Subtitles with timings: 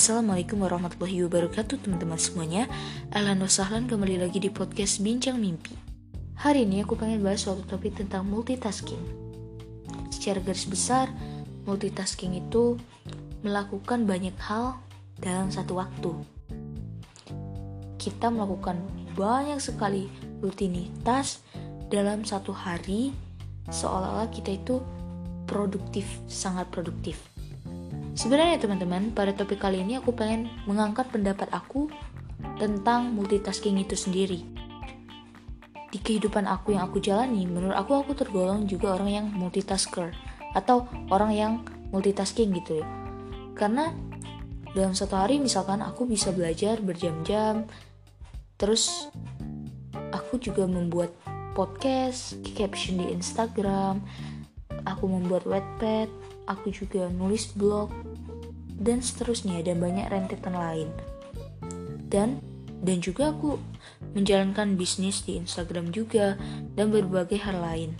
[0.00, 2.64] Assalamualaikum warahmatullahi wabarakatuh teman-teman semuanya.
[3.12, 5.76] Ahlan wasahlan kembali lagi di podcast Bincang Mimpi.
[6.40, 8.96] Hari ini aku pengen bahas suatu topik tentang multitasking.
[10.08, 11.12] Secara garis besar,
[11.68, 12.80] multitasking itu
[13.44, 14.80] melakukan banyak hal
[15.20, 16.16] dalam satu waktu.
[18.00, 18.80] Kita melakukan
[19.12, 20.08] banyak sekali
[20.40, 21.44] rutinitas
[21.92, 23.12] dalam satu hari
[23.68, 24.80] Seolah-olah kita itu
[25.44, 27.29] produktif, sangat produktif
[28.20, 31.88] Sebenarnya teman-teman, pada topik kali ini aku pengen mengangkat pendapat aku
[32.60, 34.44] tentang multitasking itu sendiri.
[35.88, 40.12] Di kehidupan aku yang aku jalani, menurut aku aku tergolong juga orang yang multitasker
[40.52, 41.52] atau orang yang
[41.96, 42.86] multitasking gitu ya.
[43.56, 43.88] Karena
[44.76, 47.64] dalam satu hari misalkan aku bisa belajar berjam-jam,
[48.60, 49.08] terus
[50.12, 51.08] aku juga membuat
[51.56, 54.04] podcast, caption di Instagram,
[54.84, 56.12] aku membuat wetpad,
[56.50, 57.88] aku juga nulis blog,
[58.80, 60.88] dan seterusnya dan banyak rentetan lain.
[62.10, 62.40] Dan
[62.80, 63.60] dan juga aku
[64.16, 66.40] menjalankan bisnis di Instagram juga
[66.74, 67.90] dan berbagai hal lain.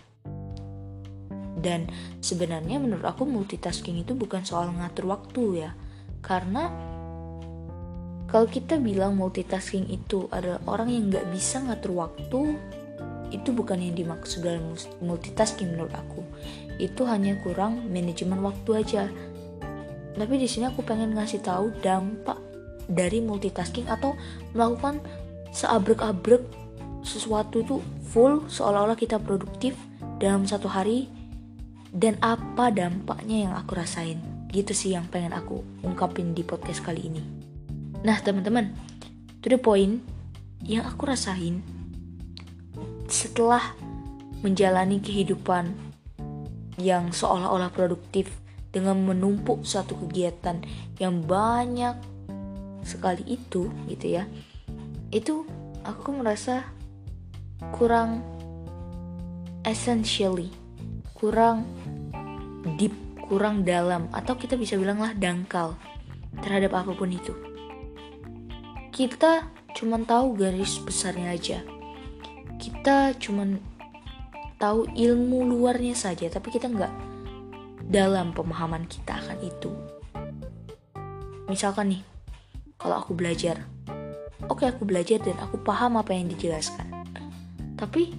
[1.61, 1.93] Dan
[2.25, 5.71] sebenarnya menurut aku multitasking itu bukan soal ngatur waktu ya.
[6.25, 6.73] Karena
[8.33, 12.57] kalau kita bilang multitasking itu adalah orang yang nggak bisa ngatur waktu,
[13.31, 14.73] itu bukan yang dimaksud dalam
[15.05, 16.25] multitasking menurut aku.
[16.81, 19.03] Itu hanya kurang manajemen waktu aja
[20.21, 22.37] tapi di sini aku pengen ngasih tahu dampak
[22.85, 24.13] dari multitasking atau
[24.53, 25.01] melakukan
[25.57, 26.45] seabrek-abrek
[27.01, 27.81] sesuatu itu
[28.13, 29.73] full seolah-olah kita produktif
[30.21, 31.09] dalam satu hari.
[31.91, 34.23] Dan apa dampaknya yang aku rasain?
[34.53, 37.23] Gitu sih yang pengen aku ungkapin di podcast kali ini.
[38.07, 38.71] Nah teman-teman
[39.43, 39.99] to the point
[40.63, 41.65] yang aku rasain
[43.11, 43.75] setelah
[44.45, 45.75] menjalani kehidupan
[46.79, 48.31] yang seolah-olah produktif
[48.71, 50.63] dengan menumpuk suatu kegiatan
[51.03, 51.99] yang banyak
[52.87, 54.25] sekali itu gitu ya.
[55.11, 55.47] Itu
[55.83, 56.65] aku merasa
[57.75, 58.25] kurang
[59.69, 60.49] essentially
[61.13, 61.69] kurang
[62.81, 62.97] deep
[63.29, 65.77] kurang dalam atau kita bisa bilanglah dangkal
[66.41, 67.37] terhadap apa pun itu.
[68.91, 71.59] Kita cuma tahu garis besarnya aja.
[72.57, 73.47] Kita cuma
[74.61, 77.10] tahu ilmu luarnya saja tapi kita nggak
[77.91, 79.71] dalam pemahaman kita akan itu.
[81.51, 82.03] Misalkan nih,
[82.79, 83.67] kalau aku belajar,
[84.47, 86.87] oke aku belajar dan aku paham apa yang dijelaskan.
[87.75, 88.15] Tapi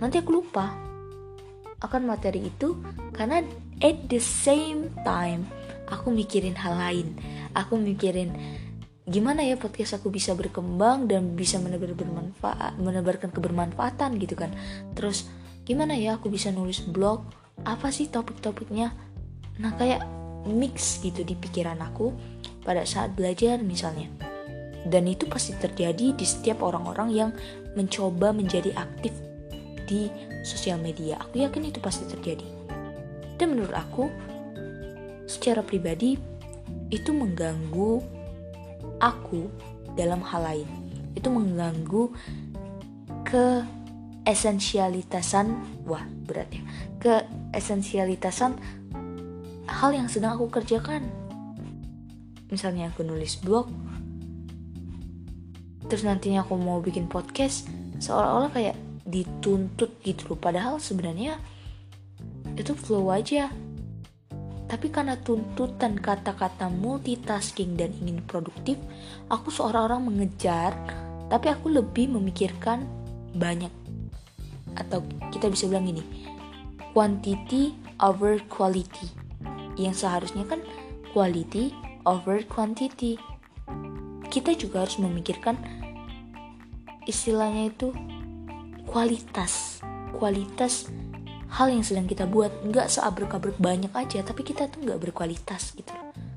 [0.00, 0.72] nanti aku lupa
[1.84, 2.80] akan materi itu
[3.12, 3.44] karena
[3.84, 5.44] at the same time
[5.92, 7.12] aku mikirin hal lain.
[7.52, 8.32] Aku mikirin
[9.04, 14.48] gimana ya podcast aku bisa berkembang dan bisa menebar bermanfaat, menebarkan kebermanfaatan gitu kan.
[14.96, 15.28] Terus
[15.68, 18.90] gimana ya aku bisa nulis blog apa sih topik-topiknya?
[19.62, 20.02] Nah kayak
[20.50, 22.10] mix gitu di pikiran aku
[22.66, 24.10] pada saat belajar misalnya.
[24.84, 27.30] Dan itu pasti terjadi di setiap orang-orang yang
[27.72, 29.16] mencoba menjadi aktif
[29.88, 30.12] di
[30.44, 31.16] sosial media.
[31.24, 32.44] Aku yakin itu pasti terjadi.
[33.40, 34.12] Dan menurut aku
[35.24, 36.20] secara pribadi
[36.92, 38.04] itu mengganggu
[39.00, 39.48] aku
[39.96, 40.68] dalam hal lain.
[41.16, 42.12] Itu mengganggu
[43.24, 43.64] ke
[44.28, 46.62] esensialitasan wah berat ya.
[47.00, 47.14] Ke
[47.56, 48.58] esensialitasan
[49.70, 51.06] hal yang sedang aku kerjakan.
[52.52, 53.70] Misalnya aku nulis blog
[55.84, 57.68] terus nantinya aku mau bikin podcast
[58.00, 60.38] seolah-olah kayak dituntut gitu loh.
[60.40, 61.38] Padahal sebenarnya
[62.56, 63.52] itu flow aja.
[64.64, 68.80] Tapi karena tuntutan kata-kata multitasking dan ingin produktif
[69.28, 70.72] aku seorang orang mengejar
[71.28, 72.88] tapi aku lebih memikirkan
[73.36, 73.70] banyak.
[74.74, 76.02] Atau kita bisa bilang ini
[76.94, 79.10] quantity over quality.
[79.74, 80.62] Yang seharusnya kan
[81.10, 81.74] quality
[82.06, 83.18] over quantity.
[84.30, 85.58] Kita juga harus memikirkan
[87.10, 87.90] istilahnya itu
[88.86, 89.82] kualitas.
[90.14, 90.86] Kualitas
[91.50, 92.54] hal yang sedang kita buat.
[92.62, 95.90] Nggak seabrek-abrek banyak aja tapi kita tuh nggak berkualitas gitu.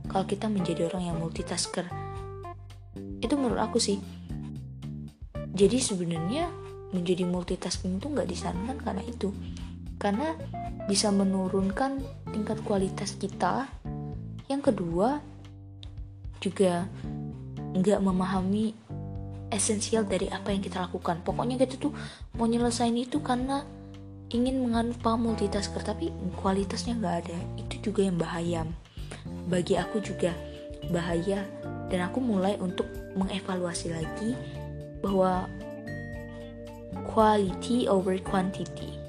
[0.10, 1.86] Kalau kita menjadi orang yang multitasker.
[3.22, 4.02] Itu menurut aku sih.
[5.54, 6.50] Jadi sebenarnya
[6.90, 9.30] menjadi multitasking itu nggak disarankan karena itu
[9.98, 10.38] karena
[10.88, 12.00] bisa menurunkan
[12.32, 13.68] tingkat kualitas kita.
[14.48, 15.20] Yang kedua
[16.40, 16.88] juga
[17.76, 18.72] nggak memahami
[19.52, 21.22] esensial dari apa yang kita lakukan.
[21.22, 21.92] Pokoknya kita tuh
[22.40, 23.68] mau nyelesain itu karena
[24.32, 27.38] ingin menganut paham multitasker tapi kualitasnya nggak ada.
[27.60, 28.64] Itu juga yang bahaya.
[29.52, 30.32] Bagi aku juga
[30.92, 31.44] bahaya.
[31.88, 32.84] Dan aku mulai untuk
[33.16, 34.36] mengevaluasi lagi
[35.00, 35.48] bahwa
[37.08, 39.07] quality over quantity.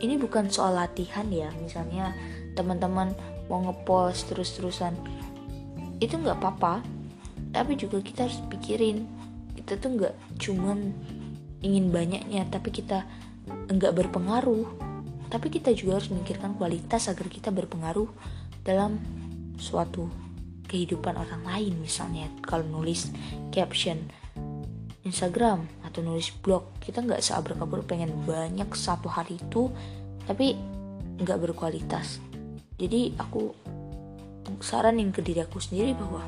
[0.00, 2.16] Ini bukan soal latihan ya, misalnya
[2.56, 3.12] teman-teman
[3.52, 4.96] mau ngepost terus-terusan.
[6.00, 6.80] Itu nggak apa-apa
[7.50, 9.10] tapi juga kita harus pikirin
[9.58, 10.94] kita tuh nggak cuman
[11.66, 13.04] ingin banyaknya tapi kita
[13.70, 14.66] nggak berpengaruh.
[15.30, 18.10] Tapi kita juga harus memikirkan kualitas agar kita berpengaruh
[18.66, 18.98] dalam
[19.60, 20.10] suatu
[20.66, 23.10] kehidupan orang lain misalnya kalau nulis
[23.54, 24.10] caption
[25.04, 26.76] Instagram atau nulis blog.
[26.76, 29.72] Kita nggak seabrek-abrek pengen banyak satu hari itu
[30.28, 30.56] tapi
[31.20, 32.20] nggak berkualitas.
[32.76, 33.52] Jadi aku
[34.60, 36.24] saranin ke diri aku sendiri bahwa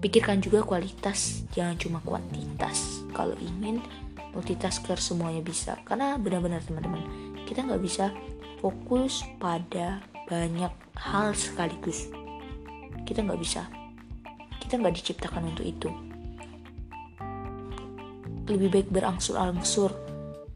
[0.00, 3.04] pikirkan juga kualitas jangan cuma kuantitas.
[3.12, 3.84] Kalau ingin
[4.32, 5.76] multitasker semuanya bisa.
[5.84, 7.04] Karena benar-benar teman-teman
[7.44, 8.12] kita nggak bisa
[8.60, 12.08] fokus pada banyak hal sekaligus.
[13.04, 13.68] Kita nggak bisa.
[14.60, 16.07] Kita nggak diciptakan untuk itu
[18.48, 19.92] lebih baik berangsur-angsur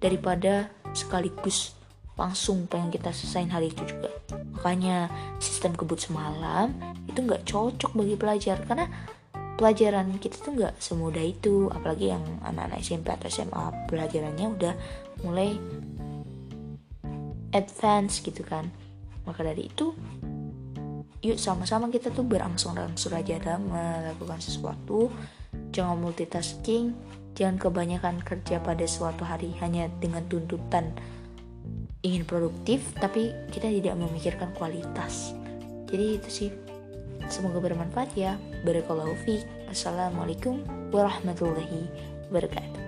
[0.03, 1.77] daripada sekaligus
[2.17, 4.13] langsung pengen kita selesaiin hari itu juga.
[4.59, 5.09] Makanya
[5.41, 6.77] sistem kebut semalam
[7.09, 8.87] itu nggak cocok bagi pelajar karena
[9.57, 11.73] pelajaran kita tuh nggak semudah itu.
[11.73, 14.75] Apalagi yang anak-anak SMP atau SMA pelajarannya udah
[15.25, 15.57] mulai
[17.57, 18.69] advance gitu kan.
[19.25, 19.97] Maka dari itu
[21.23, 25.09] yuk sama-sama kita tuh berangsur-angsur aja dalam melakukan sesuatu.
[25.73, 26.93] Jangan multitasking
[27.33, 30.93] jangan kebanyakan kerja pada suatu hari hanya dengan tuntutan
[32.03, 35.33] ingin produktif tapi kita tidak memikirkan kualitas.
[35.89, 36.51] Jadi itu sih.
[37.31, 38.35] Semoga bermanfaat ya.
[38.67, 40.61] Barakallahu fiik assalamualaikum
[40.93, 41.89] warahmatullahi
[42.29, 42.82] wabarakatuh